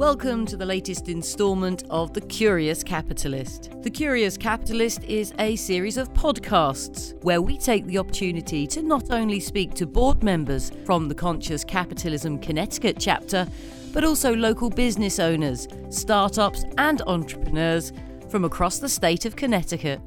[0.00, 3.70] Welcome to the latest installment of The Curious Capitalist.
[3.82, 9.10] The Curious Capitalist is a series of podcasts where we take the opportunity to not
[9.10, 13.46] only speak to board members from the Conscious Capitalism Connecticut chapter,
[13.92, 17.92] but also local business owners, startups, and entrepreneurs
[18.30, 20.00] from across the state of Connecticut.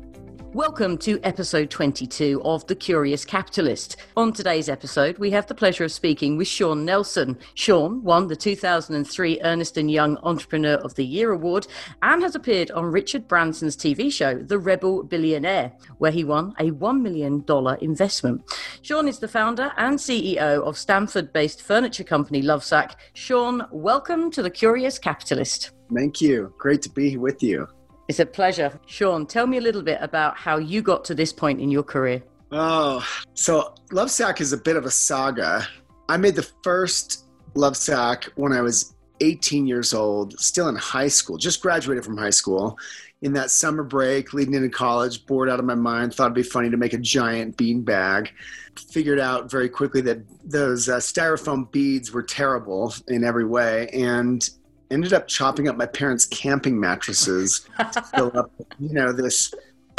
[0.54, 3.98] Welcome to episode 22 of The Curious Capitalist.
[4.16, 7.40] On today's episode, we have the pleasure of speaking with Shawn Nelson.
[7.56, 11.66] Shawn won the 2003 Ernst & Young Entrepreneur of the Year award
[12.04, 16.70] and has appeared on Richard Branson's TV show, The Rebel Billionaire, where he won a
[16.70, 17.44] $1 million
[17.82, 18.44] investment.
[18.83, 22.92] Shawn is the founder and CEO of Stamford-based furniture company Lovesac.
[23.14, 25.72] Shawn, welcome to The Curious Capitalist.
[25.92, 26.54] Thank you.
[26.60, 27.68] Great to be with you.
[28.07, 28.80] It's a pleasure.
[28.86, 31.84] Shawn, tell me a little bit about how you got to this point in your
[31.84, 32.22] career.
[32.52, 35.66] Oh, so Lovesac is a bit of a saga.
[36.09, 37.25] I made the first
[37.56, 42.30] Lovesac when I was 18 years old, still in high school, just graduated from high
[42.30, 42.77] school.
[43.22, 46.44] In that summer break, leading into college, bored out of my mind, thought it'd be
[46.44, 48.31] funny to make a giant bean bag.
[48.92, 54.49] Figured out very quickly that those uh, styrofoam beads were terrible in every way, and
[54.92, 59.53] ended up chopping up my parents' camping mattresses to fill up, you know, this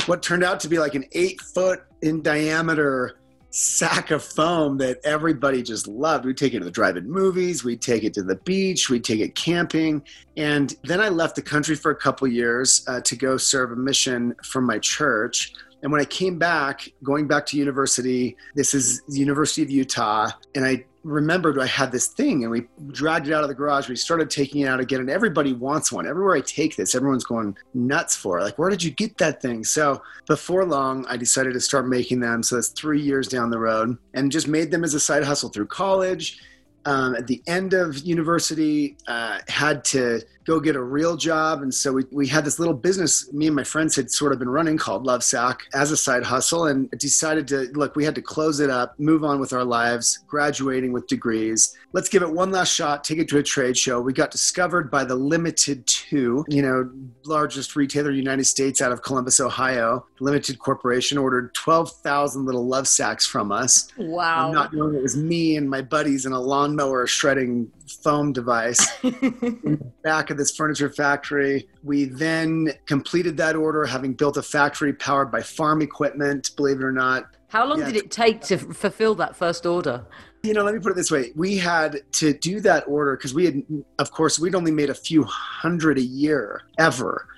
[0.07, 3.19] what turned out to be like an eight foot in diameter
[3.51, 6.25] sack of foam that everybody just loved.
[6.25, 9.21] We'd take it to the drive-in movies, we'd take it to the beach, we'd take
[9.21, 10.03] it camping,
[10.37, 13.77] and then I left the country for a couple years uh, to go serve a
[13.77, 15.53] mission from my church.
[15.83, 20.31] And when I came back, going back to university, this is the University of Utah,
[20.57, 23.88] and I remembered I had this thing and we dragged it out of the garage.
[23.88, 26.06] We started taking it out again, and everybody wants one.
[26.06, 28.42] Everywhere I take this, everyone's going nuts for it.
[28.42, 29.64] Like, where did you get that thing?
[29.64, 32.42] So before long, I decided to start making them.
[32.42, 35.50] So that's three years down the road and just made them as a side hustle
[35.50, 36.41] through college
[36.86, 41.62] um, at the end of university, uh, had to go get a real job.
[41.62, 44.38] And so we, we had this little business me and my friends had sort of
[44.38, 48.22] been running called Lovesac as a side hustle and decided to look, we had to
[48.22, 51.77] close it up, move on with our lives, graduating with degrees.
[51.93, 54.00] Let's give it one last shot, take it to a trade show.
[54.00, 56.91] We got discovered by the Limited Too, you know,
[57.25, 60.06] largest retailer in the United States out of Columbus, Ohio.
[60.21, 63.88] Limited Corporation ordered 12,000 little Lovesac's from us.
[63.97, 64.50] Wow.
[64.50, 67.71] Not knowing it was me and my buddies in a lawn lawnmower shredding
[68.03, 71.69] foam device in the back of this furniture factory.
[71.83, 76.84] We then completed that order, having built a factory powered by farm equipment, believe it
[76.84, 77.37] or not.
[77.49, 77.87] How long yeah.
[77.87, 80.05] did it take to fulfill that first order?
[80.43, 81.33] You know, let me put it this way.
[81.37, 83.62] We had to do that order because we had,
[83.99, 87.28] of course, we'd only made a few hundred a year ever.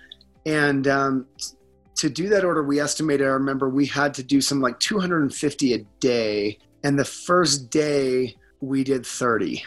[0.47, 1.27] And um,
[1.97, 5.75] to do that order, we estimated, I remember we had to do some like 250
[5.75, 6.59] a day.
[6.83, 9.63] And the first day, we did 30.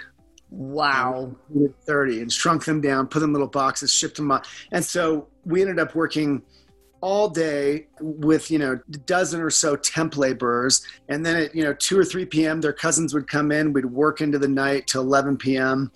[0.51, 1.35] Wow.
[1.85, 4.45] 30 and shrunk them down, put them in little boxes, shipped them up.
[4.71, 6.41] And so we ended up working
[7.01, 10.85] all day with, you know, a dozen or so temp laborers.
[11.07, 13.73] And then at, you know, 2 or 3 p.m., their cousins would come in.
[13.73, 15.91] We'd work into the night till 11 p.m.,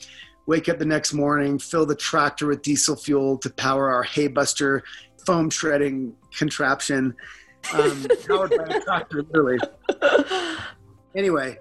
[0.45, 4.81] wake up the next morning, fill the tractor with diesel fuel to power our haybuster
[5.25, 7.15] foam shredding contraption,
[7.73, 9.59] um, powered by a tractor, literally.
[11.15, 11.57] Anyway,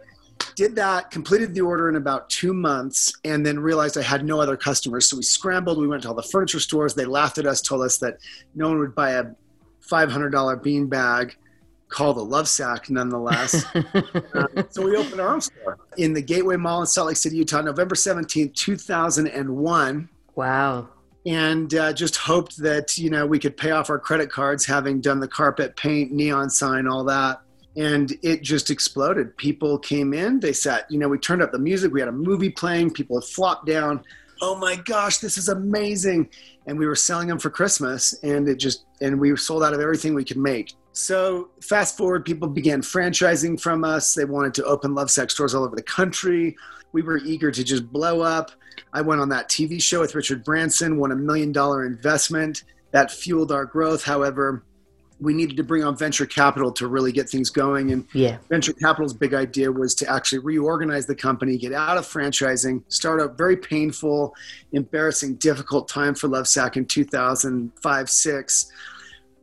[0.55, 4.41] did that, completed the order in about two months, and then realized I had no
[4.41, 5.09] other customers.
[5.09, 5.79] So we scrambled.
[5.79, 6.95] We went to all the furniture stores.
[6.95, 8.19] They laughed at us, told us that
[8.55, 9.25] no one would buy a
[9.87, 11.37] $500 bean bag
[11.89, 13.65] called a Lovesac nonetheless.
[13.75, 17.37] um, so we opened our own store in the Gateway Mall in Salt Lake City,
[17.37, 20.09] Utah, November 17th, 2001.
[20.35, 20.89] Wow.
[21.27, 25.01] And uh, just hoped that, you know, we could pay off our credit cards, having
[25.01, 27.43] done the carpet, paint, neon sign, all that
[27.77, 29.37] and it just exploded.
[29.37, 32.13] People came in, they sat, you know, we turned up the music, we had a
[32.13, 34.05] movie playing, people flopped down.
[34.41, 36.29] Oh my gosh, this is amazing.
[36.67, 39.81] And we were selling them for Christmas and it just, and we sold out of
[39.81, 40.75] everything we could make.
[40.93, 44.15] So fast forward, people began franchising from us.
[44.15, 46.57] They wanted to open Lovesac stores all over the country.
[46.93, 48.51] We were eager to just blow up.
[48.93, 52.65] I went on that TV show with Richard Branson, won a million dollar investment.
[52.91, 54.05] That fueled our growth.
[54.05, 54.65] However,
[55.23, 57.93] we needed to bring on venture capital to really get things going.
[57.93, 58.39] And yeah.
[58.49, 63.21] venture capital's big idea was to actually reorganize the company, get out of franchising, start
[63.21, 64.35] a very painful,
[64.73, 68.73] embarrassing, difficult time for Lovesac in 2005, six.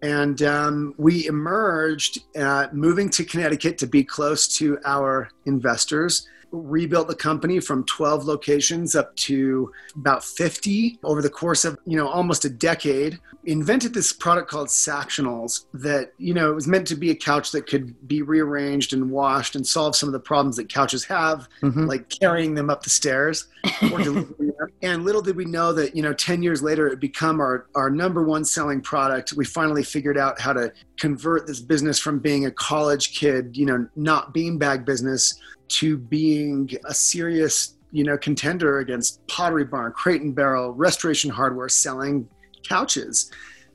[0.02, 6.28] And um, we emerged uh, moving to Connecticut to be close to our investors.
[6.52, 11.98] Rebuilt the company from 12 locations up to about 50 over the course of, you
[11.98, 13.20] know, almost a decade.
[13.46, 17.52] Invented this product called Sactionals that, you know, it was meant to be a couch
[17.52, 21.48] that could be rearranged and washed and solve some of the problems that couches have,
[21.62, 21.86] mm-hmm.
[21.86, 23.48] like carrying them up the stairs
[24.82, 27.90] and little did we know that, you know, 10 years later it become our, our
[27.90, 29.34] number one selling product.
[29.34, 33.66] We finally figured out how to convert this business from being a college kid, you
[33.66, 40.22] know, not beanbag business to being a serious, you know, contender against Pottery Barn, Crate
[40.22, 42.28] and Barrel, Restoration Hardware selling
[42.68, 43.32] couches.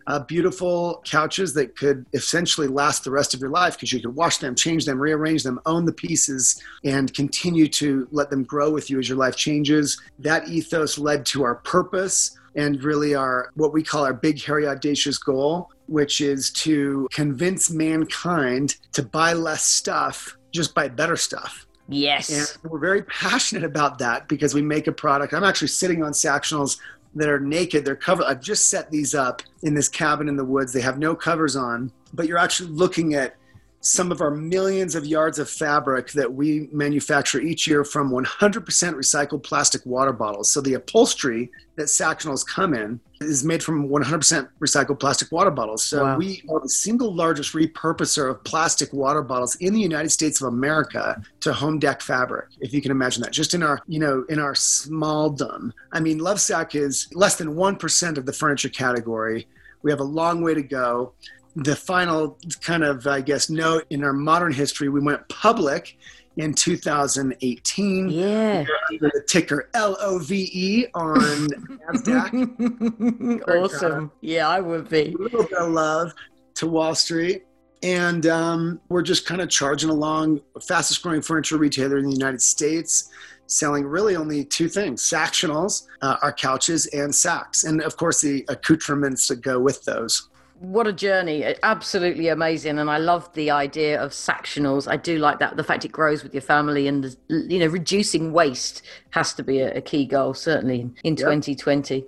[0.06, 4.14] Uh, beautiful couches that could essentially last the rest of your life because you could
[4.14, 8.70] wash them, change them, rearrange them, own the pieces, and continue to let them grow
[8.70, 9.98] with you as your life changes.
[10.18, 14.66] That ethos led to our purpose and really our what we call our big, hairy,
[14.66, 21.66] audacious goal, which is to convince mankind to buy less stuff, just buy better stuff.
[21.88, 22.30] Yes.
[22.62, 25.34] And we're very passionate about that because we make a product.
[25.34, 26.78] I'm actually sitting on Sactionals
[27.14, 27.84] that are naked.
[27.84, 28.24] They're covered.
[28.24, 30.72] I've just set these up in this cabin in the woods.
[30.72, 33.36] They have no covers on, but you're actually looking at
[33.80, 38.64] some of our millions of yards of fabric that we manufacture each year from 100%
[38.64, 40.50] recycled plastic water bottles.
[40.50, 45.84] So the upholstery that Sactionals come in is made from 100% recycled plastic water bottles.
[45.84, 46.16] So wow.
[46.16, 50.48] we are the single largest repurposer of plastic water bottles in the United States of
[50.48, 52.48] America to home dec fabric.
[52.60, 55.72] If you can imagine that, just in our, you know, in our smalldom.
[55.92, 59.46] I mean, Lovesac is less than 1% of the furniture category.
[59.82, 61.12] We have a long way to go
[61.56, 65.96] the final kind of, I guess, note in our modern history, we went public
[66.36, 68.08] in 2018.
[68.08, 68.64] Yeah.
[68.90, 71.48] Under the ticker LOVE on
[71.92, 73.48] NASDAQ.
[73.48, 74.12] awesome.
[74.20, 75.14] Yeah, I would be.
[75.18, 76.12] A little bit of love
[76.54, 77.44] to Wall Street.
[77.82, 82.40] And um, we're just kind of charging along, fastest growing furniture retailer in the United
[82.40, 83.10] States,
[83.46, 87.64] selling really only two things Sactionals, uh, our couches, and sacks.
[87.64, 90.30] And of course, the accoutrements that go with those
[90.60, 91.54] what a journey.
[91.62, 94.90] Absolutely amazing and i love the idea of sectionals.
[94.90, 97.66] I do like that the fact it grows with your family and the, you know
[97.66, 101.26] reducing waste has to be a, a key goal certainly in, in yep.
[101.26, 102.04] 2020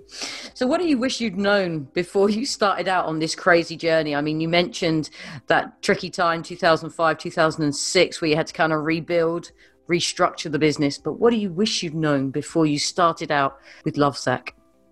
[0.53, 4.15] so what do you wish you'd known before you started out on this crazy journey?
[4.15, 5.09] I mean you mentioned
[5.47, 9.51] that tricky time 2005 2006 where you had to kind of rebuild
[9.89, 13.95] restructure the business but what do you wish you'd known before you started out with
[13.95, 14.49] lovesac?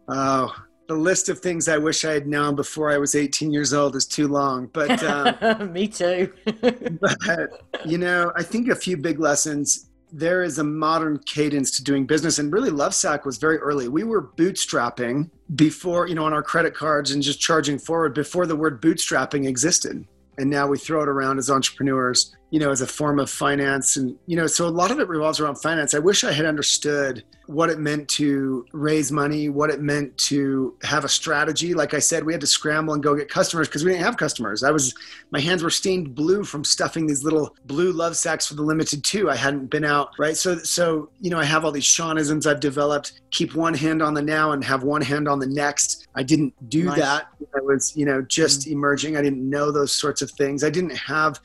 [0.07, 0.53] Oh
[0.87, 3.95] the list of things I wish I had known before I was 18 years old
[3.95, 4.67] is too long.
[4.67, 5.03] But
[5.41, 6.31] um, me too.
[6.61, 9.87] but you know, I think a few big lessons.
[10.11, 13.89] There is a modern cadence to doing business, and really, Lovesac was very early.
[13.89, 18.45] We were bootstrapping before, you know, on our credit cards and just charging forward before
[18.45, 22.79] the word bootstrapping existed and now we throw it around as entrepreneurs you know as
[22.79, 23.97] a form of finance.
[23.97, 25.93] And you know so a lot of it revolves around finance.
[25.93, 30.73] I wish i had understood what it meant to raise money what it meant to
[30.83, 31.73] have a strategy.
[31.73, 34.15] Like i said we had to scramble and go get customers because we didn't have
[34.15, 34.63] customers.
[34.63, 34.93] I was
[35.31, 39.03] my hands were stained blue from stuffing these little blue love sacks for the Limited
[39.03, 39.29] Too.
[39.29, 40.37] I hadn't been out right?
[40.37, 43.19] So so you know i have all these seanisms i've developed.
[43.31, 46.53] Keep one hand on the now and have one hand on the next i didn't
[46.69, 46.97] do nice.
[46.97, 48.73] that i was you know just mm-hmm.
[48.73, 51.39] emerging i didn't know those sorts of things i didn't have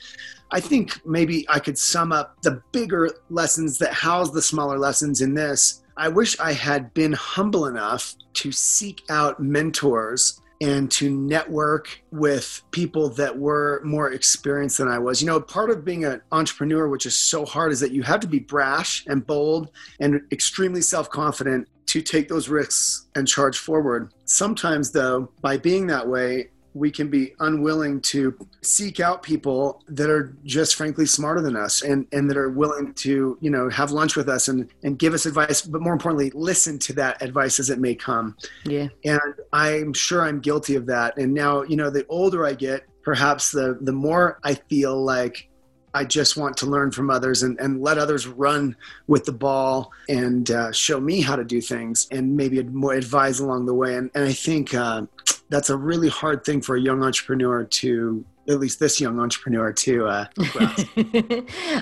[0.53, 5.21] I think maybe I could sum up the bigger lessons that house the smaller lessons
[5.21, 5.83] in this.
[5.97, 12.63] I wish I had been humble enough to seek out mentors and to network with
[12.71, 15.23] people that were more experienced than I was.
[15.23, 18.21] You know, part of being an entrepreneur, which is so hard, is that you have
[18.21, 19.71] to be brash and bold
[20.01, 24.13] and extremely self confident to take those risks and charge forward.
[24.25, 28.33] Sometimes, though, by being that way, we can be unwilling to
[28.63, 32.95] seek out people that are just frankly smarter than us and, and that are willing
[32.95, 36.31] to you know have lunch with us and, and give us advice but more importantly
[36.33, 38.37] listen to that advice as it may come.
[38.65, 38.87] Yeah.
[39.05, 39.21] And
[39.53, 41.19] i'm sure i'm guilty of that.
[41.19, 45.50] And now you know the older i get perhaps the the more i feel like
[45.95, 49.93] I just want to learn from others and, and let others run with the ball
[50.09, 53.97] and uh, show me how to do things and maybe more advise along the way.
[53.97, 55.03] And, and I think uh,
[55.49, 59.73] that's a really hard thing for a young entrepreneur to at least this young entrepreneur
[59.73, 60.25] to uh,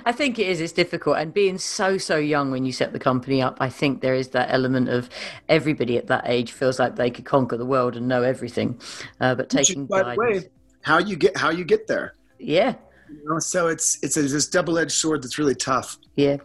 [0.04, 0.60] I think it is.
[0.60, 4.00] It's difficult, and being so so young when you set the company up, I think
[4.00, 5.08] there is that element of
[5.48, 8.80] everybody at that age feels like they could conquer the world and know everything,
[9.20, 10.16] uh, but taking by guidance.
[10.16, 10.48] the way,
[10.82, 12.14] how you get how you get there.
[12.38, 12.74] Yeah,
[13.10, 15.96] you know, so it's it's a, this double-edged sword that's really tough.
[16.16, 16.38] Yeah,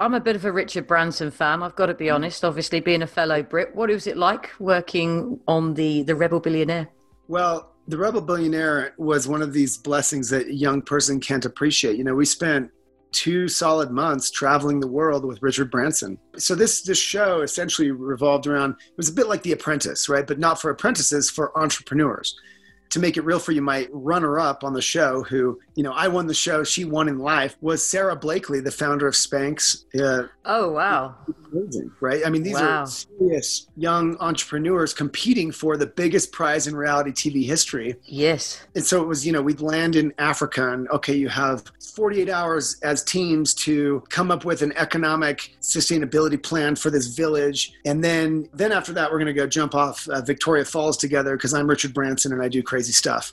[0.00, 1.62] I'm a bit of a Richard Branson fan.
[1.62, 2.14] I've got to be mm.
[2.14, 2.44] honest.
[2.44, 6.88] Obviously, being a fellow Brit, what was it like working on the the Rebel Billionaire?
[7.28, 11.96] Well, the Rebel Billionaire was one of these blessings that a young person can't appreciate.
[11.96, 12.70] You know, we spent
[13.12, 16.18] two solid months traveling the world with Richard Branson.
[16.36, 20.26] So this this show essentially revolved around it was a bit like The Apprentice, right?
[20.26, 22.34] But not for apprentices, for entrepreneurs
[22.94, 25.92] to make it real for you, my runner up on the show, who, you know,
[25.92, 29.84] I won the show, she won in life, was Sara Blakely, the founder of Spanx.
[29.98, 31.16] Uh, oh, wow.
[31.52, 32.22] Amazing, right?
[32.24, 32.82] I mean, these wow.
[32.82, 37.96] are serious young entrepreneurs competing for the biggest prize in reality TV history.
[38.04, 38.64] Yes.
[38.74, 41.64] And so it was, you know, we'd land in Africa and, okay, you have
[41.94, 47.72] 48 hours as teams to come up with an economic sustainability plan for this village.
[47.84, 51.36] And then, then after that, we're going to go jump off uh, Victoria Falls together
[51.36, 53.32] because I'm Richard Branson and I do crazy stuff.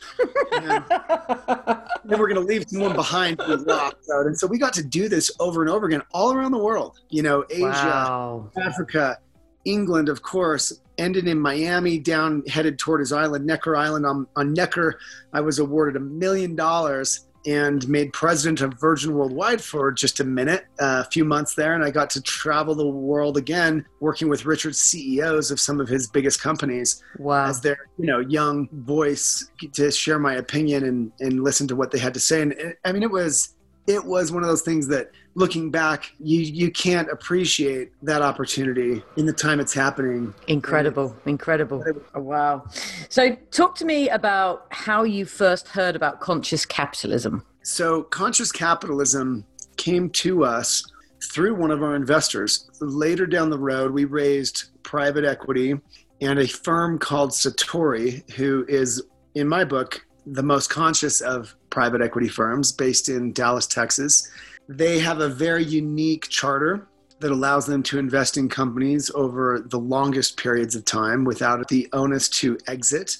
[0.51, 4.25] then we're going to leave someone behind with locked out.
[4.25, 6.99] And so we got to do this over and over again, all around the world.
[7.09, 8.49] You know, Asia, wow.
[8.61, 9.19] Africa,
[9.65, 10.73] England, of course.
[10.97, 14.05] Ended in Miami, down headed toward his island, Necker Island.
[14.05, 14.99] On, on Necker,
[15.33, 20.23] I was awarded a million dollars and made president of Virgin Worldwide for just a
[20.23, 21.73] minute, uh, a few months there.
[21.73, 25.87] And I got to travel the world again, working with Richard's CEOs of some of
[25.87, 27.47] his biggest companies wow.
[27.47, 31.91] as their, you know, young voice to share my opinion and, and listen to what
[31.91, 32.41] they had to say.
[32.41, 33.55] And it, I mean, it was,
[33.87, 39.01] it was one of those things that looking back you you can't appreciate that opportunity
[39.15, 40.33] in the time it's happening.
[40.47, 41.83] Incredible and, incredible.
[42.13, 42.65] Oh, wow.
[43.09, 47.45] So talk to me about how you first heard about conscious capitalism.
[47.63, 49.45] So conscious capitalism
[49.77, 50.83] came to us
[51.31, 52.69] through one of our investors.
[52.81, 55.79] Later down the road we raised private equity
[56.19, 59.01] and a firm called satori who is
[59.35, 64.29] in my book the most conscious of private equity firms based in Dallas, Texas.
[64.67, 66.87] They have a very unique charter
[67.19, 71.87] that allows them to invest in companies over the longest periods of time without the
[71.93, 73.17] onus to exit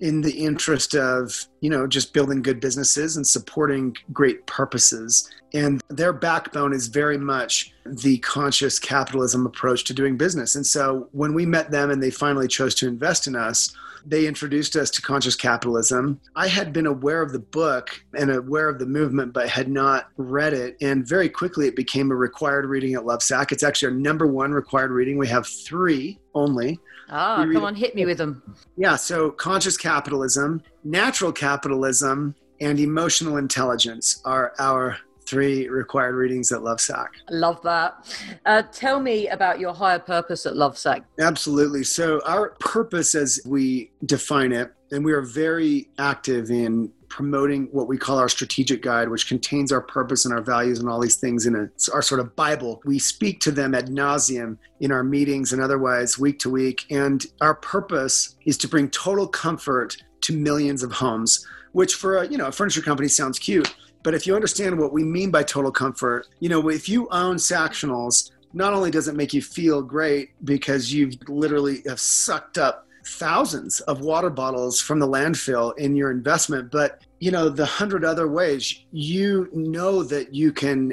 [0.00, 5.30] in the interest of you know just building good businesses and supporting great purposes.
[5.54, 10.56] And their backbone is very much the conscious capitalism approach to doing business.
[10.56, 14.26] And so when we met them and they finally chose to invest in us they
[14.26, 16.20] introduced us to conscious capitalism.
[16.36, 20.08] I had been aware of the book and aware of the movement, but had not
[20.16, 20.76] read it.
[20.80, 23.52] And very quickly, it became a required reading at Lovesac.
[23.52, 25.18] It's actually our number one required reading.
[25.18, 26.80] We have three only.
[27.10, 28.42] Ah, come on, hit me with them.
[28.76, 34.96] Yeah, so conscious capitalism, natural capitalism, and emotional intelligence are our
[35.32, 37.08] three required readings at Lovesac.
[37.30, 38.14] Love that.
[38.44, 41.04] Uh, tell me about your higher purpose at Lovesac.
[41.18, 41.84] Absolutely.
[41.84, 47.88] So, our purpose, as we define it, and we are very active in promoting what
[47.88, 51.16] we call our strategic guide, which contains our purpose and our values and all these
[51.16, 52.82] things in a, our sort of Bible.
[52.84, 56.84] We speak to them ad nauseum in our meetings and otherwise week to week.
[56.90, 62.26] And our purpose is to bring total comfort to millions of homes, which for a
[62.28, 65.42] you know a furniture company sounds cute, but if you understand what we mean by
[65.42, 69.82] total comfort, you know, if you own Sactionals, not only does it make you feel
[69.82, 75.96] great because you've literally have sucked up thousands of water bottles from the landfill in
[75.96, 80.92] your investment, but you know, the hundred other ways you know that you can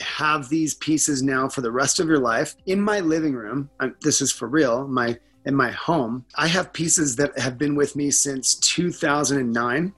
[0.00, 3.68] have these pieces now for the rest of your life in my living room.
[3.80, 4.86] I'm, this is for real.
[4.86, 9.92] My in my home, I have pieces that have been with me since 2009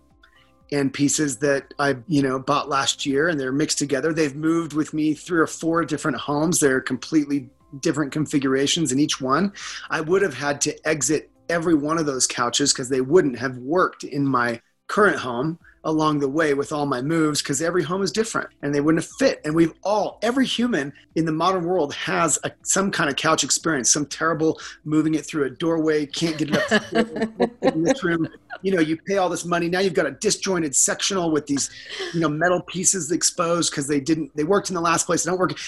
[0.72, 4.12] and pieces that I, you know, bought last year and they're mixed together.
[4.12, 6.58] They've moved with me three or four different homes.
[6.58, 7.50] They're completely
[7.80, 9.52] different configurations in each one.
[9.90, 13.58] I would have had to exit every one of those couches because they wouldn't have
[13.58, 18.02] worked in my current home along the way with all my moves because every home
[18.02, 19.40] is different and they wouldn't fit.
[19.44, 23.42] And we've all, every human in the modern world has a, some kind of couch
[23.42, 26.92] experience, some terrible moving it through a doorway, can't get it up
[27.62, 28.28] in this room.
[28.62, 29.68] You know, you pay all this money.
[29.68, 31.70] Now you've got a disjointed sectional with these,
[32.14, 35.24] you know, metal pieces exposed because they didn't, they worked in the last place.
[35.24, 35.58] They don't work.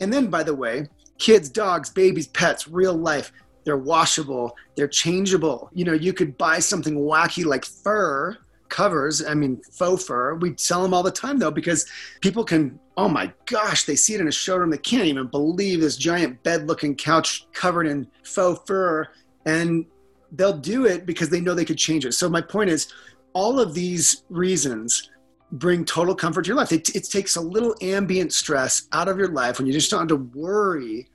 [0.00, 0.88] And then, by the way,
[1.18, 3.30] kids, dogs, babies, pets, real life,
[3.64, 5.70] they're washable, they're changeable.
[5.72, 8.36] You know, you could buy something wacky like fur
[8.72, 9.24] covers.
[9.24, 10.34] I mean, faux fur.
[10.34, 11.86] We sell them all the time though because
[12.20, 12.80] people can.
[12.96, 14.70] Oh my gosh, they see it in a showroom.
[14.70, 19.06] They can't even believe this giant bed-looking couch covered in faux fur,
[19.46, 19.86] and
[20.32, 22.12] they'll do it because they know they could change it.
[22.12, 22.92] So my point is,
[23.34, 25.10] all of these reasons
[25.52, 26.72] bring total comfort to your life.
[26.72, 30.00] It, it takes a little ambient stress out of your life when you just don't
[30.00, 31.08] have to worry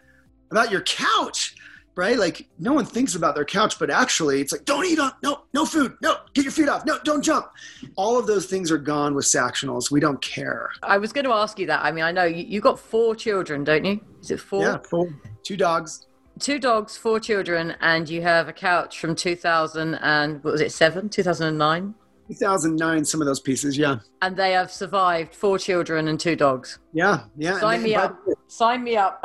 [0.51, 1.55] about your couch
[1.97, 2.17] right?
[2.17, 5.41] Like no one thinks about their couch, but actually it's like, don't eat on, no,
[5.53, 7.47] no food, no, get your feet off, no, don't jump.
[7.95, 9.91] All of those things are gone with Sactionals.
[9.91, 10.69] We don't care.
[10.83, 11.83] I was going to ask you that.
[11.83, 13.99] I mean, I know you, you got four children, don't you?
[14.21, 14.61] Is it four?
[14.61, 15.09] Yeah, four.
[15.43, 16.07] Two dogs.
[16.39, 20.71] Two dogs, four children, and you have a couch from 2000 and what was it,
[20.71, 21.95] seven, 2009?
[22.27, 23.97] 2009, some of those pieces, yeah.
[24.21, 26.79] And they have survived four children and two dogs.
[26.93, 27.59] Yeah, yeah.
[27.59, 28.17] Sign me up.
[28.47, 29.23] Sign me up.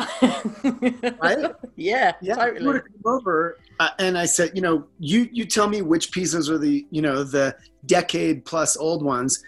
[1.21, 1.53] right?
[1.77, 2.35] Yeah, yeah.
[2.35, 2.65] totally.
[2.65, 6.51] You come over, uh, and I said, you know, you you tell me which pieces
[6.51, 7.57] are the you know the
[7.87, 9.43] decade plus old ones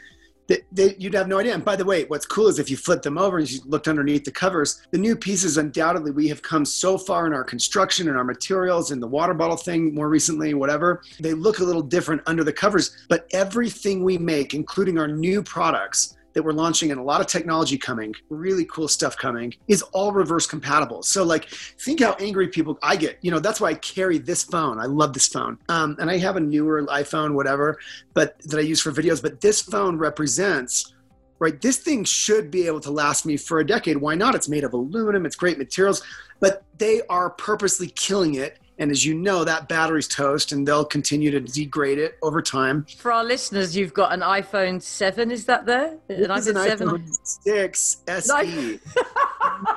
[0.48, 1.54] that, that you'd have no idea.
[1.54, 3.88] And by the way, what's cool is if you flip them over and you looked
[3.88, 8.08] underneath the covers, the new pieces undoubtedly we have come so far in our construction
[8.08, 11.02] and our materials and the water bottle thing more recently, whatever.
[11.20, 15.42] They look a little different under the covers, but everything we make, including our new
[15.42, 19.82] products, that we're launching and a lot of technology coming, really cool stuff coming, is
[19.92, 21.02] all reverse compatible.
[21.02, 23.18] So like, think how angry people I get.
[23.22, 24.78] You know, that's why I carry this phone.
[24.78, 27.78] I love this phone, um, and I have a newer iPhone, whatever,
[28.12, 29.22] but that I use for videos.
[29.22, 30.92] But this phone represents.
[31.40, 33.96] Right, this thing should be able to last me for a decade.
[33.96, 34.36] Why not?
[34.36, 36.00] It's made of aluminum, it's great materials,
[36.38, 40.84] but they are purposely killing it and as you know, that battery's toast and they'll
[40.84, 42.86] continue to degrade it over time.
[42.98, 45.96] For our listeners, you've got an iPhone 7, is that there?
[46.08, 46.88] An iPhone, an 7?
[46.88, 48.80] iPhone 6 SE.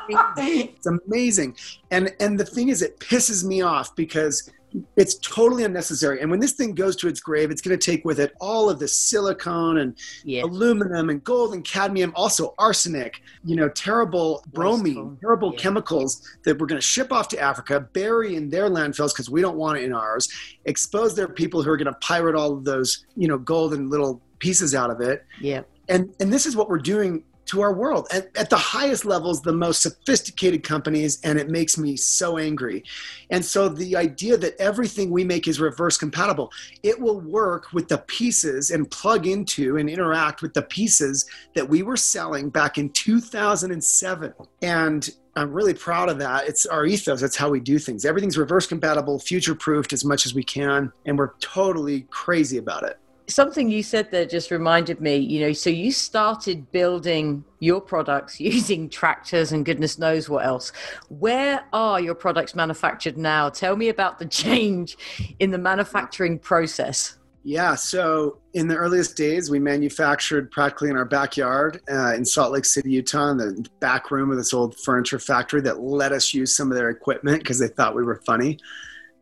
[0.10, 1.56] it's amazing.
[1.92, 4.50] And and the thing is it pisses me off because
[4.96, 6.22] it's totally unnecessary.
[6.22, 8.70] And when this thing goes to its grave, it's going to take with it all
[8.70, 10.44] of the silicone and yeah.
[10.44, 15.60] aluminum and gold and cadmium, also arsenic, you know, terrible bromine, terrible yeah.
[15.60, 19.42] chemicals that we're going to ship off to Africa, bury in their landfills because we
[19.42, 20.30] don't want it in ours,
[20.66, 24.22] expose their people who are going to pirate all of those, you know, golden little
[24.40, 25.26] pieces out of it.
[25.42, 25.62] Yeah.
[25.90, 29.42] And and this is what we're doing to our world at, at, the highest levels
[29.42, 32.84] the most sophisticated companies and it makes me so angry
[33.30, 36.52] and so the idea that everything we make is reverse compatible
[36.84, 41.26] it will work with the pieces and plug into and interact with the pieces
[41.56, 46.48] that we were selling back in 2007 and I'm really proud of that.
[46.48, 47.22] It's our ethos.
[47.22, 48.06] That's how we do things.
[48.06, 50.92] Everything's reverse compatible, future proofed as much as we can.
[51.06, 52.98] And we're totally crazy about it
[53.28, 58.40] something you said there just reminded me you know so you started building your products
[58.40, 60.72] using tractors and goodness knows what else.
[61.10, 63.50] Where are your products manufactured now?
[63.50, 64.98] Tell me about the change
[65.40, 67.18] in the manufacturing process.
[67.44, 72.52] Yeah so in the earliest days we manufactured practically in our backyard uh, in salt
[72.52, 76.34] lake city utah in the back room of this old furniture factory that let us
[76.34, 78.60] use some of their equipment because they thought we were funny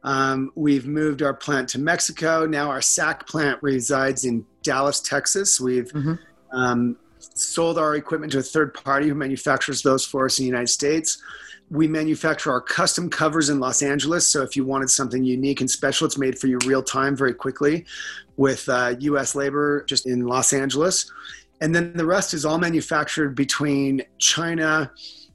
[0.06, 2.46] um, we've moved our plant to Mexico.
[2.46, 5.60] Now our SAC plant resides in Dallas, Texas.
[5.60, 6.14] We've mm-hmm.
[6.52, 10.48] um, sold our equipment to a third party who manufactures those for us in the
[10.48, 11.18] United States.
[11.72, 14.28] We manufacture our custom covers in Los Angeles.
[14.28, 17.34] So if you wanted something unique and special, it's made for you real time, very
[17.34, 17.86] quickly,
[18.38, 19.34] with uh, U.S.
[19.34, 21.12] labor just in Los Angeles.
[21.62, 24.92] And then the rest is all manufactured between China,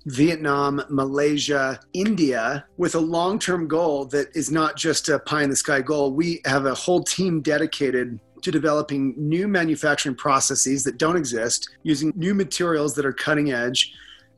[0.06, 5.50] Vietnam, Malaysia, India with a long term goal that is not just a pie in
[5.50, 6.12] the sky goal.
[6.12, 12.12] We have a whole team dedicated to developing new manufacturing processes that don't exist, using
[12.16, 13.92] new materials that are cutting edge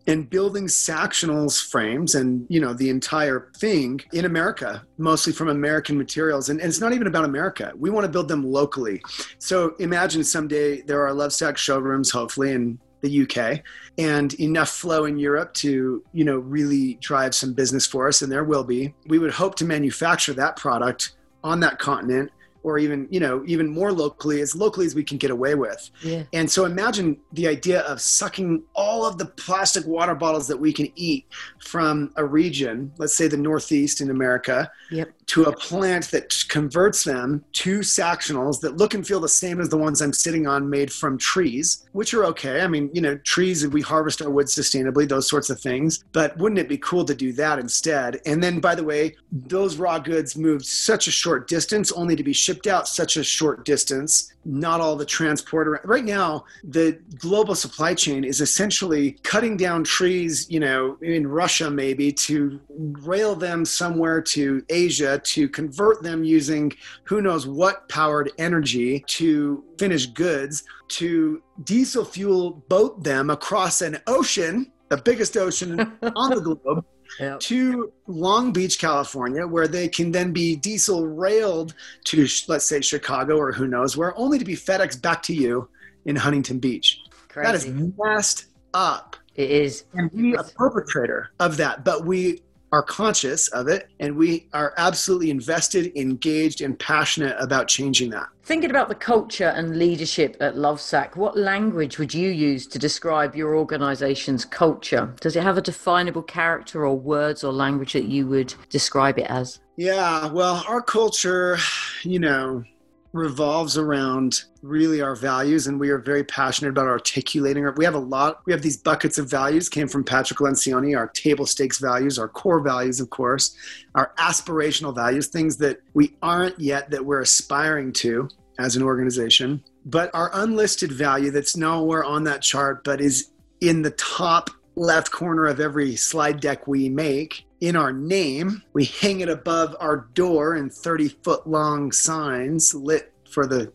[0.07, 5.97] and building Sactionals frames and you know the entire thing in America, mostly from American
[5.97, 6.49] materials.
[6.49, 7.73] And, and, it's not even about America.
[7.77, 9.01] We want to build them locally.
[9.39, 13.63] So imagine someday there are Lovesac showrooms, hopefully, and the UK,
[13.99, 18.33] and enough flow in Europe to, you know, really drive some business for us, and
[18.33, 18.95] there will be.
[19.07, 21.13] We would hope to manufacture that product
[21.45, 22.31] on that continent
[22.63, 25.91] or even you know even more locally as locally as we can get away with
[26.03, 26.23] yeah.
[26.33, 30.73] and so imagine the idea of sucking all of the plastic water bottles that we
[30.73, 31.27] can eat
[31.59, 35.11] from a region let's say the northeast in america yep.
[35.27, 39.69] to a plant that converts them to Sactionals that look and feel the same as
[39.69, 43.17] the ones i'm sitting on made from trees which are okay i mean you know
[43.19, 47.05] trees we harvest our wood sustainably those sorts of things but wouldn't it be cool
[47.05, 51.11] to do that instead and then by the way those raw goods moved such a
[51.11, 54.33] short distance only to be shipped shipped out such a short distance.
[54.45, 60.51] Not all the transport right now the global supply chain is essentially cutting down trees
[60.51, 62.61] you know in russia maybe to
[63.05, 66.73] rail them somewhere to asia to convert them using
[67.05, 73.97] who knows what powered energy to finished goods to diesel fuel boat them across an
[74.09, 75.79] ocean the biggest ocean
[76.17, 76.85] on the globe
[77.19, 77.41] yep.
[77.41, 83.37] to Long Beach, California, where they can then be diesel railed to, let's say, Chicago
[83.37, 85.69] or who knows where, only to be FedEx back to you
[86.05, 87.01] in Huntington Beach.
[87.29, 87.47] Crazy.
[87.47, 89.17] That is messed up.
[89.35, 89.85] It is.
[89.95, 94.73] And we a perpetrator of that, but we are conscious of it and we are
[94.79, 98.27] absolutely invested, engaged, and passionate about changing that.
[98.45, 103.37] Thinking about the culture and leadership at Lovesac, what language would you use to describe
[103.37, 105.15] your organization's culture?
[105.21, 109.27] Does it have a definable character or words or language that you would describe it
[109.27, 109.61] as?
[109.77, 111.59] Yeah, well, our culture,
[112.03, 112.65] you know,
[113.13, 117.95] revolves around really our values and we are very passionate about articulating our, we have
[117.95, 121.79] a lot we have these buckets of values came from patrick lencioni our table stakes
[121.79, 123.55] values our core values of course
[123.95, 129.63] our aspirational values things that we aren't yet that we're aspiring to as an organization
[129.85, 135.11] but our unlisted value that's nowhere on that chart but is in the top left
[135.11, 138.61] corner of every slide deck we make in our name.
[138.73, 143.73] We hang it above our door in 30 foot long signs lit for the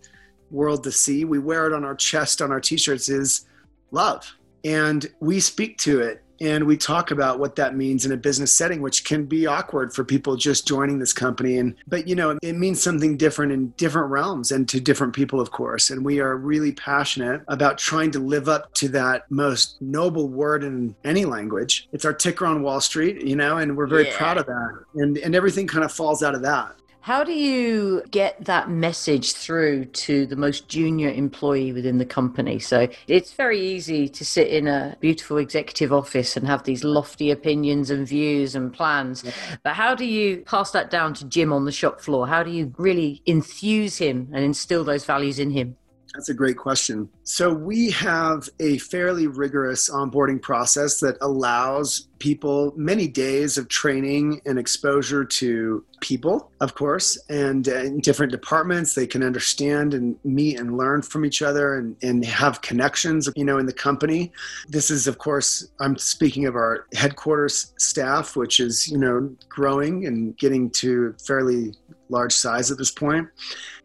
[0.52, 1.24] world to see.
[1.24, 3.46] We wear it on our chest, on our t shirts, is
[3.92, 4.30] love.
[4.66, 8.54] And we speak to it and we talk about what that means in a business
[8.54, 11.58] setting which can be awkward for people just joining this company.
[11.58, 15.40] And but you know it means something different in different realms and to different people
[15.40, 15.90] of course.
[15.90, 20.64] And we are really passionate about trying to live up to that most noble word
[20.64, 21.88] in any language.
[21.92, 24.18] It's our ticker on wall street you know and we're very yeah.
[24.18, 24.84] proud of that.
[24.96, 26.76] And and everything kind of falls out of that
[27.08, 32.60] how do you get that message through to the most junior employee within the company?
[32.60, 37.32] So it's very easy to sit in a beautiful executive office and have these lofty
[37.32, 39.24] opinions and views and plans.
[39.64, 42.28] But how do you pass that down to Jim on the shop floor?
[42.28, 45.78] How do you really enthuse him and instill those values in him?
[46.18, 47.10] That's a great question.
[47.26, 54.42] So, we have a fairly rigorous onboarding process that allows people many days of training
[54.48, 58.96] and exposure to people, of course, and uh, in different departments.
[58.96, 63.46] They can understand and meet and learn from each other and, and have connections, you
[63.46, 64.32] know, in the company.
[64.68, 70.08] This is, of course, I'm speaking of our headquarters staff, which is, you know, growing
[70.08, 71.76] and getting to fairly
[72.10, 73.28] large size at this point.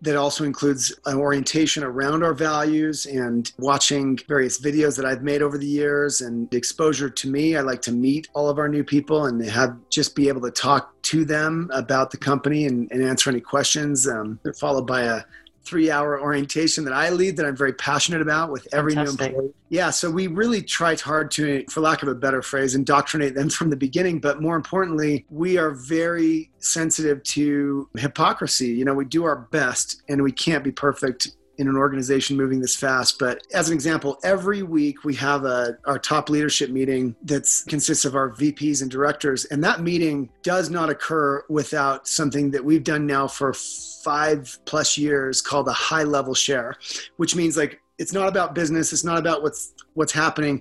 [0.00, 5.42] That also includes an orientation around our values and watching various videos that I've made
[5.42, 7.56] over the years and exposure to me.
[7.56, 10.50] I like to meet all of our new people and have just be able to
[10.50, 14.08] talk to them about the company and, and answer any questions.
[14.08, 15.22] Um, followed by a
[15.64, 19.20] three hour orientation that I lead that I'm very passionate about with every Fantastic.
[19.20, 19.55] new employee.
[19.68, 23.48] Yeah, so we really try hard to, for lack of a better phrase, indoctrinate them
[23.48, 24.20] from the beginning.
[24.20, 28.68] But more importantly, we are very sensitive to hypocrisy.
[28.68, 31.29] You know, we do our best and we can't be perfect
[31.62, 33.18] in an organization moving this fast.
[33.20, 38.05] But as an example, every week we have a our top leadership meeting that consists
[38.05, 42.85] of our VPs and directors, and that meeting does not occur without something that we've
[42.85, 46.75] done now for five plus years called a high level share,
[47.16, 50.61] which means like it's not about business, it's not about what's what's happening.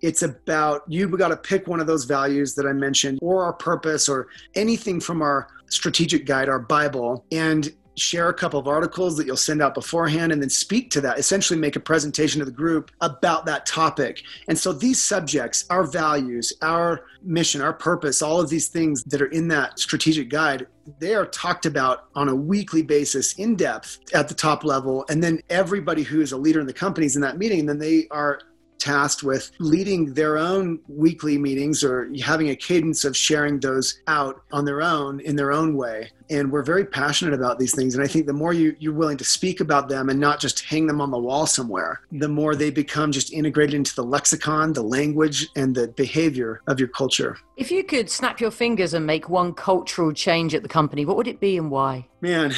[0.00, 3.54] It's about you've got to pick one of those values that I mentioned, or our
[3.54, 9.16] purpose, or anything from our strategic guide, our Bible, and share a couple of articles
[9.16, 12.44] that you'll send out beforehand and then speak to that essentially make a presentation to
[12.44, 14.22] the group about that topic.
[14.48, 19.20] And so these subjects our values our mission our purpose all of these things that
[19.20, 20.66] are in that strategic guide
[20.98, 25.04] they are talked about on a weekly basis in depth at the top level.
[25.08, 27.68] And then everybody who is a leader in the company is in that meeting and
[27.68, 28.40] then they are
[28.78, 34.42] tasked with leading their own weekly meetings or having a cadence of sharing those out
[34.52, 36.10] on their own in their own way.
[36.28, 37.94] And we're very passionate about these things.
[37.94, 40.64] And I think the more you, you're willing to speak about them and not just
[40.64, 44.72] hang them on the wall somewhere, the more they become just integrated into the lexicon,
[44.72, 47.38] the language, and the behavior of your culture.
[47.56, 51.16] If you could snap your fingers and make one cultural change at the company, what
[51.16, 52.08] would it be and why?
[52.20, 52.52] Man,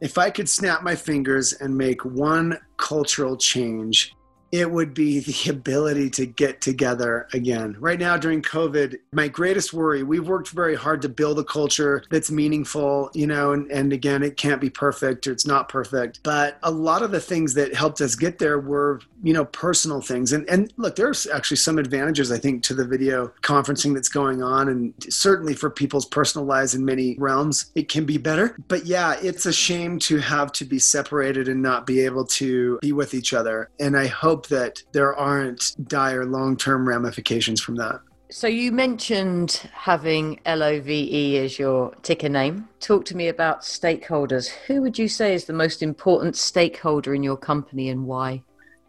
[0.00, 4.14] if I could snap my fingers and make one cultural change,
[4.52, 7.74] it would be the ability to get together again.
[7.80, 12.04] Right now, during COVID, my greatest worry, we've worked very hard to build a culture
[12.10, 16.22] that's meaningful, you know, and, and again, it can't be perfect or it's not perfect.
[16.22, 20.02] But a lot of the things that helped us get there were, you know, personal
[20.02, 20.32] things.
[20.32, 24.42] And, and look, there's actually some advantages, I think, to the video conferencing that's going
[24.42, 24.68] on.
[24.68, 28.56] And certainly for people's personal lives in many realms, it can be better.
[28.68, 32.78] But yeah, it's a shame to have to be separated and not be able to
[32.82, 33.70] be with each other.
[33.80, 38.00] And I hope hope that there aren't dire long term ramifications from that.
[38.30, 42.68] So you mentioned having LOVE as your ticker name.
[42.80, 44.48] Talk to me about stakeholders.
[44.66, 48.42] Who would you say is the most important stakeholder in your company and why?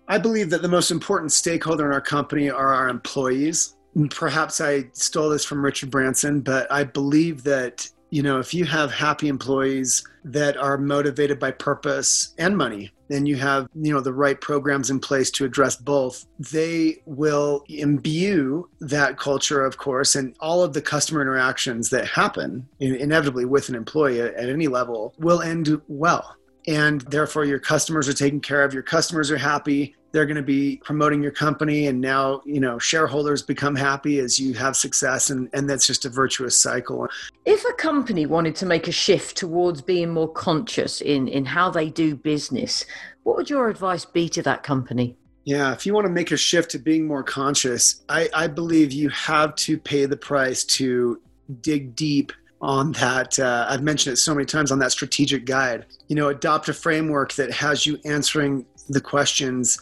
[0.07, 3.75] I believe that the most important stakeholder in our company are our employees.
[4.09, 8.63] Perhaps I stole this from Richard Branson, but I believe that you know, if you
[8.63, 14.01] have happy employees that are motivated by purpose and money, and you have, you know,
[14.01, 20.13] the right programs in place to address both, they will imbue that culture, of course,
[20.13, 25.15] and all of the customer interactions that happen inevitably with an employee at any level
[25.17, 26.35] will end well.
[26.67, 30.41] And therefore, your customers are taken care of, your customers are happy, they're going to
[30.43, 35.29] be promoting your company and now you know shareholders become happy as you have success
[35.29, 37.07] and, and that's just a virtuous cycle
[37.45, 41.69] if a company wanted to make a shift towards being more conscious in in how
[41.69, 42.85] they do business
[43.23, 46.37] what would your advice be to that company yeah, if you want to make a
[46.37, 51.21] shift to being more conscious, I, I believe you have to pay the price to
[51.59, 53.37] dig deep on that.
[53.37, 55.85] Uh, I've mentioned it so many times on that strategic guide.
[56.07, 59.79] You know, adopt a framework that has you answering the questions,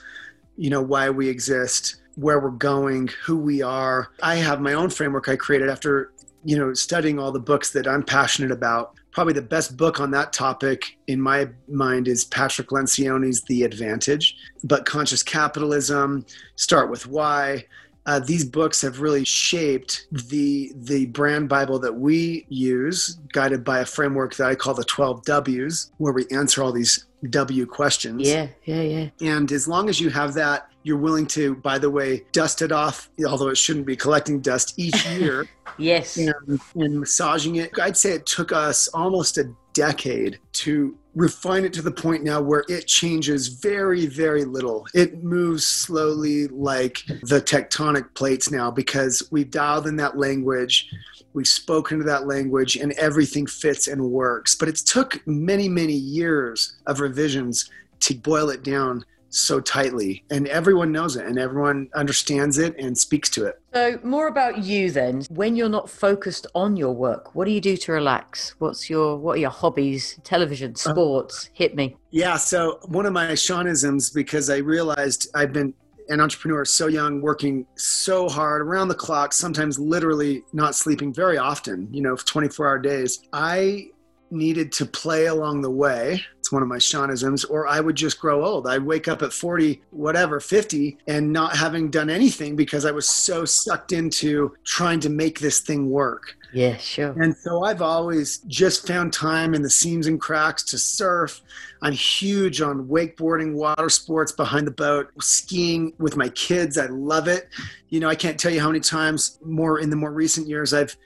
[0.57, 4.09] you know, why we exist, where we're going, who we are.
[4.21, 6.11] I have my own framework I created after,
[6.43, 10.11] you know, studying all the books that I'm passionate about probably the best book on
[10.11, 17.07] that topic in my mind is Patrick Lencioni's The Advantage, but Conscious Capitalism, Start with
[17.07, 17.65] Why.
[18.07, 23.81] Uh, these books have really shaped the the brand bible that we use guided by
[23.81, 28.27] a framework that i call the 12 w's where we answer all these w questions
[28.27, 31.89] yeah yeah yeah and as long as you have that you're willing to, by the
[31.89, 35.47] way, dust it off, although it shouldn't be collecting dust each year.
[35.77, 36.17] yes.
[36.17, 36.33] And,
[36.75, 37.71] and massaging it.
[37.79, 42.41] I'd say it took us almost a decade to refine it to the point now
[42.41, 44.87] where it changes very, very little.
[44.93, 50.89] It moves slowly like the tectonic plates now because we've dialed in that language.
[51.33, 54.55] We've spoken to that language and everything fits and works.
[54.55, 57.69] But it took many, many years of revisions
[58.01, 62.97] to boil it down so tightly and everyone knows it and everyone understands it and
[62.97, 63.61] speaks to it.
[63.73, 65.23] So more about you then.
[65.29, 68.55] When you're not focused on your work what do you do to relax?
[68.59, 70.19] What's your what are your hobbies?
[70.23, 71.47] Television uh, sports?
[71.47, 71.95] Uh, hit me.
[72.11, 75.73] Yeah so one of my shaunisms because i realized i've been
[76.09, 81.37] an entrepreneur so young working so hard around the clock sometimes literally not sleeping very
[81.37, 83.87] often you know 24 hour days i
[84.31, 86.23] needed to play along the way.
[86.51, 88.67] It's one of my Shaunisms, or I would just grow old.
[88.67, 93.07] I'd wake up at 40, whatever, 50, and not having done anything because I was
[93.07, 96.35] so sucked into trying to make this thing work.
[96.53, 97.11] Yeah, sure.
[97.21, 101.39] And so I've always just found time in the seams and cracks to surf.
[101.81, 106.77] I'm huge on wakeboarding, water sports behind the boat, skiing with my kids.
[106.77, 107.47] I love it.
[107.87, 110.73] You know, I can't tell you how many times more in the more recent years
[110.73, 110.97] I've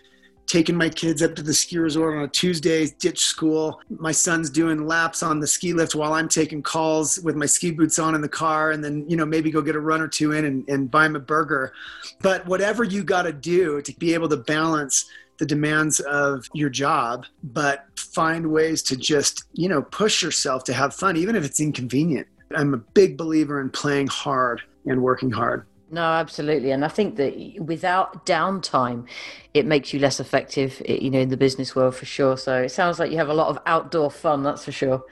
[0.48, 3.82] taking my kids up to the ski resort on a Tuesday, ditch school.
[3.90, 7.72] My son's doing laps on the ski lift while I'm taking calls with my ski
[7.72, 10.08] boots on in the car, and then, you know, maybe go get a run or
[10.08, 11.74] two in and, and buy him a burger.
[12.22, 15.06] But whatever you got to do to be able to balance
[15.38, 20.74] the demands of your job, but find ways to just, you know, push yourself to
[20.74, 22.28] have fun, even if it's inconvenient.
[22.56, 25.66] I'm a big believer in playing hard and working hard.
[25.96, 29.08] No, absolutely, and I think that without downtime,
[29.54, 32.36] it makes you less effective, you know, in the business world for sure.
[32.36, 35.06] So it sounds like you have a lot of outdoor fun, that's for sure.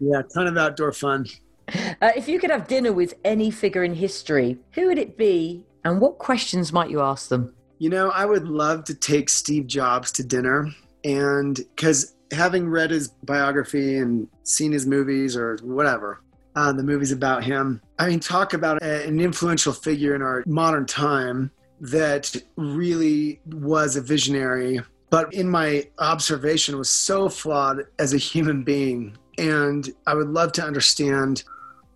[0.00, 1.26] Yeah, a ton of outdoor fun.
[1.68, 5.66] Uh, if you could have dinner with any figure in history, who would it be,
[5.84, 7.52] and what questions might you ask them?
[7.78, 10.70] You know, I would love to take Steve Jobs to dinner,
[11.04, 16.22] and because having read his biography and seen his movies or whatever,
[16.56, 17.80] uh, the movies about him.
[17.98, 23.96] I mean, talk about a, an influential figure in our modern time that really was
[23.96, 29.16] a visionary, but in my observation was so flawed as a human being.
[29.38, 31.44] And I would love to understand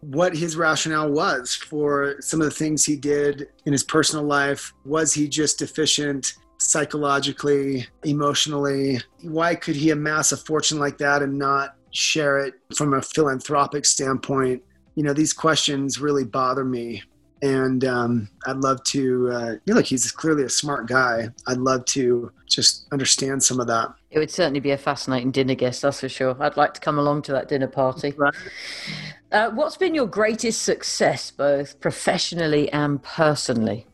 [0.00, 4.72] what his rationale was for some of the things he did in his personal life.
[4.84, 6.34] Was he just deficient?
[6.58, 9.00] psychologically, emotionally?
[9.22, 13.87] Why could he amass a fortune like that and not share it from a philanthropic
[13.87, 14.62] standpoint?
[14.94, 17.02] You know, these questions really bother me.
[17.42, 21.28] And um, I'd love to, uh, you know, look, he's clearly a smart guy.
[21.46, 23.92] I'd love to just understand some of that.
[24.11, 26.37] It would certainly be a fascinating dinner guest, that's for sure.
[26.40, 28.14] I'd like to come along to that dinner party.
[28.16, 28.35] Right.
[29.30, 33.87] Uh, what's been your greatest success, both professionally and personally?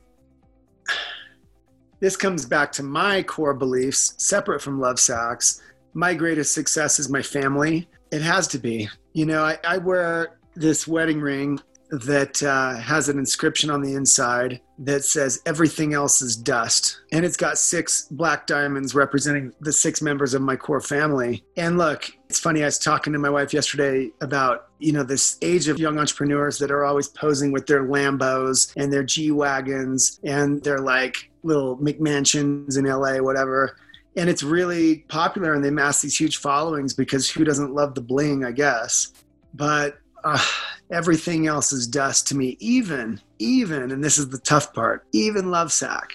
[1.98, 5.60] This comes back to my core beliefs, separate from Lovesac's
[5.94, 7.88] my greatest success is my family.
[8.10, 8.88] It has to be.
[9.12, 13.94] You know, I, I wear this wedding ring that uh, has an inscription on the
[13.94, 19.72] inside that says everything else is dust and it's got six black diamonds representing the
[19.72, 23.28] six members of my core family and look it's funny i was talking to my
[23.28, 27.66] wife yesterday about you know this age of young entrepreneurs that are always posing with
[27.66, 33.76] their lambos and their g wagons and their like little mcmansions in la whatever
[34.20, 38.02] and it's really popular and they amass these huge followings because who doesn't love the
[38.02, 39.12] bling i guess.
[39.54, 40.44] But uh,
[40.92, 42.56] everything else is dust to me.
[42.60, 46.10] Even even and this is the tough part even lovesac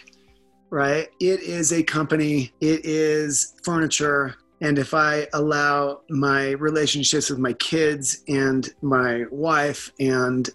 [0.70, 1.08] right?
[1.20, 4.36] It is a company it is furniture.
[4.62, 10.50] And if I allow my relationships with my kids and my wife and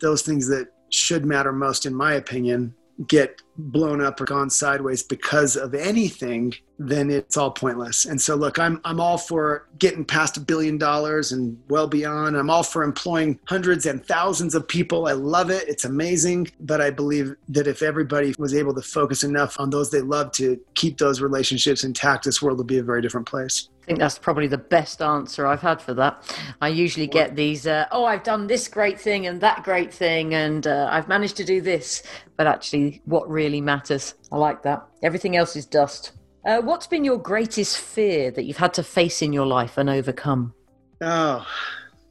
[0.00, 2.74] those things that should matter most, in my opinion,
[3.06, 8.04] get blown up or gone sideways because of anything, then it's all pointless.
[8.06, 12.36] And so, look, I'm I'm all for getting past a billion dollars and well beyond.
[12.36, 15.06] I'm all for employing hundreds and thousands of people.
[15.06, 15.68] I love it.
[15.68, 16.50] It's amazing.
[16.60, 20.32] But I believe that if everybody was able to focus enough on those they love
[20.32, 23.68] to keep those relationships intact, this world would be a very different place.
[23.90, 26.22] Think that's probably the best answer I've had for that.
[26.60, 30.32] I usually get these, uh, oh, I've done this great thing and that great thing,
[30.32, 32.04] and uh, I've managed to do this.
[32.36, 34.14] But actually, what really matters?
[34.30, 34.86] I like that.
[35.02, 36.12] Everything else is dust.
[36.46, 39.90] Uh, what's been your greatest fear that you've had to face in your life and
[39.90, 40.54] overcome?
[41.00, 41.44] Oh,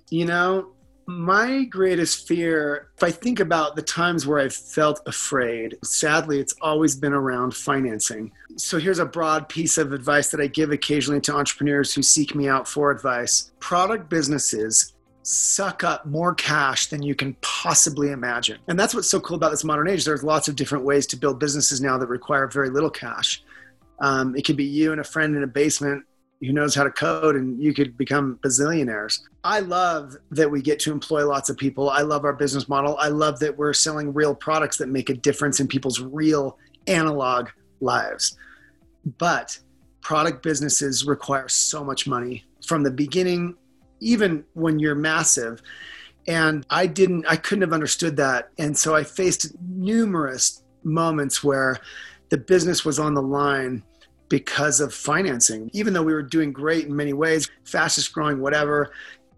[0.09, 0.73] you know,
[1.09, 6.53] my greatest fear, if I think about the times where I've felt afraid, sadly, it's
[6.61, 8.31] always been around financing.
[8.57, 12.35] So here's a broad piece of advice that I give occasionally to entrepreneurs who seek
[12.35, 13.51] me out for advice.
[13.59, 14.93] Product businesses
[15.23, 18.59] suck up more cash than you can possibly imagine.
[18.67, 20.05] And that's what's so cool about this modern age.
[20.05, 23.43] There's lots of different ways to build businesses now that require very little cash.
[23.99, 26.05] Um, it could be you and a friend in a basement
[26.41, 29.21] who knows how to code and you could become bazillionaires.
[29.43, 31.89] I love that we get to employ lots of people.
[31.89, 32.97] I love our business model.
[32.97, 37.49] I love that we're selling real products that make a difference in people's real analog
[37.81, 38.37] lives.
[39.17, 39.59] But
[40.01, 43.55] product businesses require so much money from the beginning,
[43.99, 45.61] even when you're massive.
[46.27, 48.49] And I didn't, I couldn't have understood that.
[48.57, 51.77] And so I faced numerous moments where
[52.29, 53.83] the business was on the line
[54.29, 55.69] because of financing.
[55.73, 58.91] Even though we were doing great in many ways, fastest growing, whatever,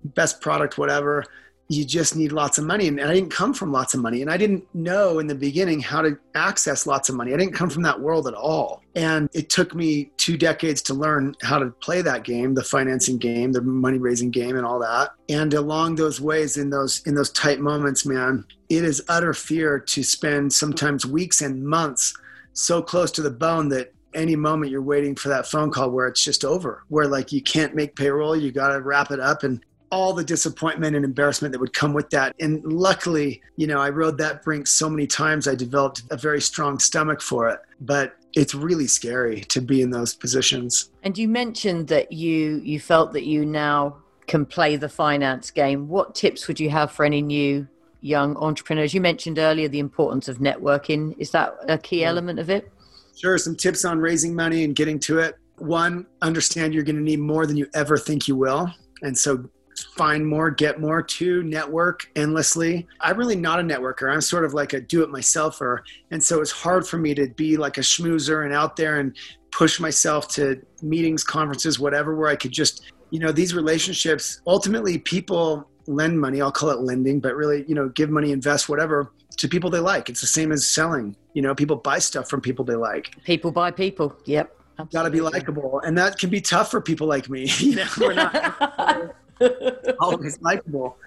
[0.03, 1.25] best product, whatever,
[1.71, 2.89] you just need lots of money.
[2.89, 4.21] And I didn't come from lots of money.
[4.21, 7.33] And I didn't know in the beginning how to access lots of money.
[7.33, 8.83] I didn't come from that world at all.
[8.95, 13.17] And it took me two decades to learn how to play that game, the financing
[13.17, 15.11] game, the money raising game and all that.
[15.29, 19.79] And along those ways, in those in those tight moments, man, it is utter fear
[19.79, 22.13] to spend sometimes weeks and months
[22.51, 26.07] so close to the bone that any moment you're waiting for that phone call where
[26.07, 29.43] it's just over, where like you can't make payroll, you got to wrap it up
[29.43, 32.33] and all the disappointment and embarrassment that would come with that.
[32.39, 36.41] And luckily, you know, I rode that brink so many times, I developed a very
[36.41, 37.59] strong stomach for it.
[37.81, 40.89] But it's really scary to be in those positions.
[41.03, 43.97] And you mentioned that you you felt that you now
[44.27, 45.89] can play the finance game.
[45.89, 47.67] What tips would you have for any new
[47.99, 48.93] young entrepreneurs?
[48.93, 51.15] You mentioned earlier the importance of networking.
[51.17, 52.05] Is that a key mm.
[52.05, 52.71] element of it?
[53.17, 53.37] Sure.
[53.37, 55.35] Some tips on raising money and getting to it.
[55.57, 58.71] One, understand you're going to need more than you ever think you will.
[59.03, 59.49] And so
[59.95, 61.01] find more, get more.
[61.01, 62.87] Two, network endlessly.
[62.99, 64.11] I'm really not a networker.
[64.11, 65.79] I'm sort of like a do it myselfer.
[66.11, 69.15] And so it's hard for me to be like a schmoozer and out there and
[69.51, 74.97] push myself to meetings, conferences, whatever, where I could just, you know, these relationships, ultimately
[74.97, 76.41] people lend money.
[76.41, 79.79] I'll call it lending, but really, you know, give money, invest, whatever to people they
[79.79, 80.09] like.
[80.09, 81.15] It's the same as selling.
[81.33, 83.11] You know, people buy stuff from people they like.
[83.23, 84.15] People buy people.
[84.25, 84.55] Yep.
[84.91, 87.51] Got to be likable, and that can be tough for people like me.
[87.57, 89.15] you know, we're not
[89.99, 90.97] always likable.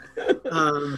[0.50, 0.96] Um,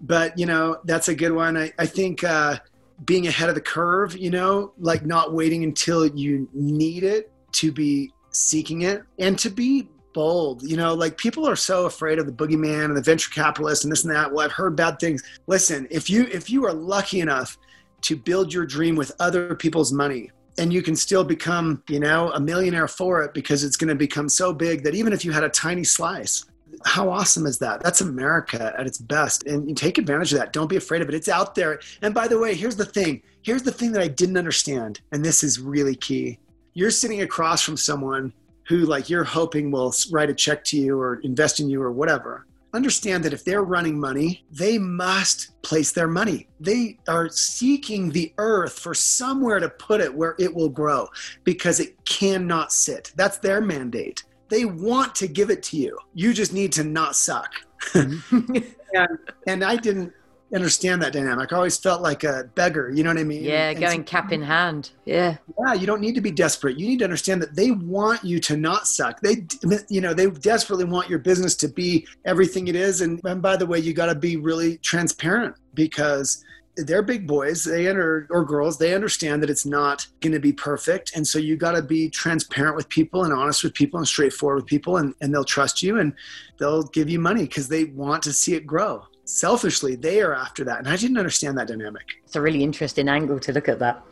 [0.00, 1.58] but you know, that's a good one.
[1.58, 2.58] I, I think uh,
[3.04, 4.16] being ahead of the curve.
[4.16, 9.50] You know, like not waiting until you need it to be seeking it, and to
[9.50, 10.62] be bold.
[10.62, 13.92] You know, like people are so afraid of the boogeyman and the venture capitalist and
[13.92, 14.32] this and that.
[14.32, 15.22] Well, I've heard bad things.
[15.46, 17.58] Listen, if you if you are lucky enough
[18.02, 22.30] to build your dream with other people's money and you can still become, you know,
[22.32, 25.32] a millionaire for it because it's going to become so big that even if you
[25.32, 26.44] had a tiny slice,
[26.84, 27.82] how awesome is that?
[27.82, 29.46] That's America at its best.
[29.46, 30.52] And you take advantage of that.
[30.52, 31.14] Don't be afraid of it.
[31.14, 31.80] It's out there.
[32.02, 33.22] And by the way, here's the thing.
[33.42, 35.00] Here's the thing that I didn't understand.
[35.12, 36.38] And this is really key.
[36.72, 38.32] You're sitting across from someone
[38.70, 41.90] who like you're hoping will write a check to you or invest in you or
[41.90, 46.46] whatever understand that if they're running money, they must place their money.
[46.60, 51.08] They are seeking the earth for somewhere to put it where it will grow
[51.44, 53.12] because it cannot sit.
[53.16, 54.22] That's their mandate.
[54.48, 55.98] They want to give it to you.
[56.14, 57.52] You just need to not suck.
[57.92, 58.56] Mm-hmm.
[58.94, 60.12] and, and I didn't
[60.54, 61.52] understand that dynamic.
[61.52, 63.44] I always felt like a beggar, you know what I mean?
[63.44, 64.90] Yeah, and going so, cap in hand.
[65.04, 65.36] Yeah.
[65.58, 66.78] Yeah, you don't need to be desperate.
[66.78, 69.20] You need to understand that they want you to not suck.
[69.20, 69.46] They
[69.88, 73.56] you know, they desperately want your business to be everything it is and, and by
[73.56, 76.44] the way, you got to be really transparent because
[76.76, 80.52] they're big boys they enter or girls they understand that it's not going to be
[80.52, 84.06] perfect and so you got to be transparent with people and honest with people and
[84.06, 86.14] straightforward with people and, and they'll trust you and
[86.58, 90.64] they'll give you money because they want to see it grow selfishly they are after
[90.64, 90.78] that.
[90.78, 92.04] And i didn't understand that dynamic.
[92.24, 94.04] It's a really interesting angle to look at that.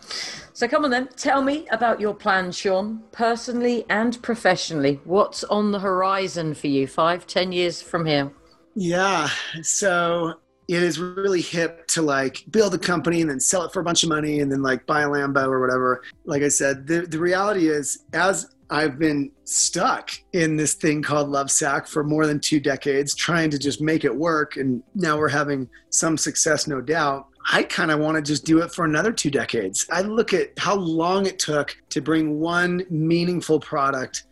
[0.53, 5.01] So come on then tell me about your plans Shawn personally and professionally.
[5.05, 8.33] What's on the horizon for you five ten years from here?
[8.75, 9.29] Yeah
[9.63, 10.35] so
[10.69, 13.85] it is really hip to like build a company and then sell it for a
[13.85, 16.03] bunch of money and then like buy a Lambo or whatever.
[16.27, 21.29] Like I said, the, the reality is as I've been stuck in this thing called
[21.29, 24.57] Lovesac for more than two decades, trying to just make it work.
[24.57, 27.27] And now we're having some success, no doubt.
[27.51, 29.87] I kind of want to just do it for another two decades.
[29.91, 34.25] I look at how long it took to bring one meaningful product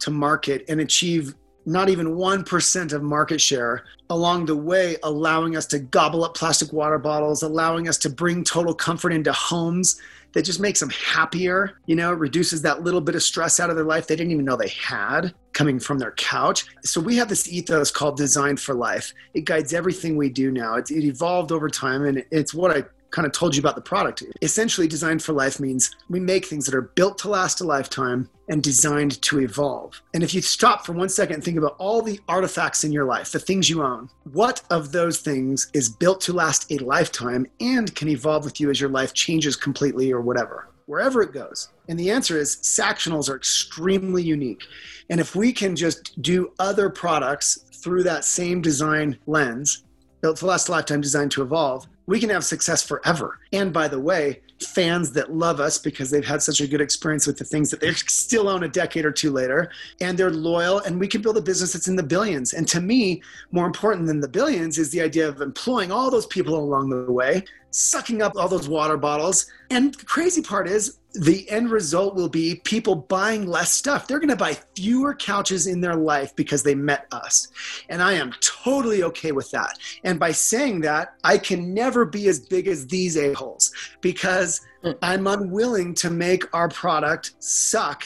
[0.00, 1.34] to market and achieve
[1.66, 6.72] not even 1% of market share along the way, allowing us to gobble up plastic
[6.72, 10.00] water bottles, allowing us to bring total comfort into homes
[10.32, 13.76] that just makes them happier, you know, reduces that little bit of stress out of
[13.76, 16.66] their life they didn't even know they had coming from their couch.
[16.82, 19.12] So we have this ethos called Design for Life.
[19.34, 20.76] It guides everything we do now.
[20.76, 23.80] It, it evolved over time and it's what I kind of told you about the
[23.80, 24.22] product.
[24.42, 28.28] Essentially, designed for life means we make things that are built to last a lifetime
[28.48, 30.00] and designed to evolve.
[30.12, 33.04] And if you stop for one second and think about all the artifacts in your
[33.04, 37.46] life, the things you own, what of those things is built to last a lifetime
[37.60, 40.68] and can evolve with you as your life changes completely or whatever?
[40.86, 41.68] Wherever it goes.
[41.88, 44.62] And the answer is Sactionals are extremely unique.
[45.08, 49.84] And if we can just do other products through that same design lens,
[50.20, 53.38] built to last lifetime, designed to evolve, we can have success forever.
[53.52, 57.26] And by the way, fans that love us because they've had such a good experience
[57.26, 60.80] with the things that they still own a decade or two later, and they're loyal,
[60.80, 62.52] and we can build a business that's in the billions.
[62.52, 66.26] And to me, more important than the billions is the idea of employing all those
[66.26, 69.46] people along the way, sucking up all those water bottles.
[69.70, 74.06] And the crazy part is, the end result will be people buying less stuff.
[74.06, 77.48] They're going to buy fewer couches in their life because they met us.
[77.88, 79.76] And I am totally okay with that.
[80.04, 84.60] And by saying that, I can never be as big as these a-holes because.
[85.02, 88.04] I'm unwilling to make our product suck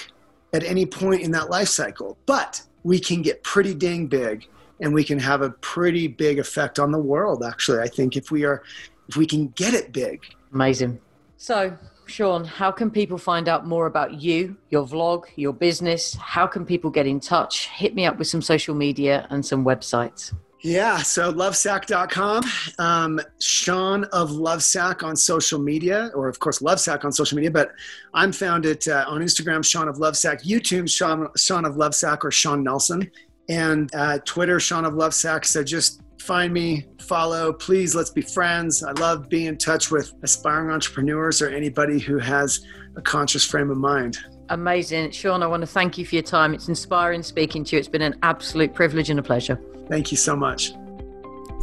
[0.52, 2.18] at any point in that life cycle.
[2.26, 4.48] But we can get pretty dang big
[4.80, 7.78] and we can have a pretty big effect on the world actually.
[7.78, 8.64] I think if we are
[9.08, 10.22] if we can get it big.
[10.52, 11.00] Amazing.
[11.36, 11.76] So,
[12.06, 16.14] Shawn, how can people find out more about you, your vlog, your business?
[16.14, 17.68] How can people get in touch?
[17.68, 20.32] Hit me up with some social media and some websites.
[20.64, 22.42] Yeah, so lovesac.com,
[22.78, 27.72] um, Shawn of Lovesac on social media, or of course Lovesac on social media, but
[28.14, 32.30] I'm found at uh, on Instagram, Shawn of Lovesac, YouTube, Shawn, Shawn of Lovesac, or
[32.30, 33.10] Shawn Nelson,
[33.50, 35.44] and uh, Twitter, Shawn of Lovesac.
[35.44, 37.52] So just find me, follow.
[37.52, 38.82] Please, let's be friends.
[38.82, 42.64] I love being in touch with aspiring entrepreneurs or anybody who has
[42.96, 44.18] a conscious frame of mind.
[44.48, 45.10] Amazing.
[45.10, 46.54] Shawn, I want to thank you for your time.
[46.54, 47.80] It's inspiring speaking to you.
[47.80, 49.60] It's been an absolute privilege and a pleasure.
[49.88, 50.72] Thank you so much.